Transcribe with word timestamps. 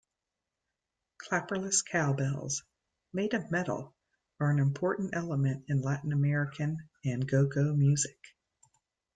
"Clapperless 1.19 1.83
cowbells" 1.85 2.63
made 3.13 3.35
of 3.35 3.51
metal 3.51 3.93
are 4.39 4.49
an 4.49 4.57
important 4.57 5.11
element 5.15 5.65
in 5.67 5.83
Latin-American 5.83 6.89
and 7.05 7.27
go-go 7.27 7.75
music. 7.75 8.17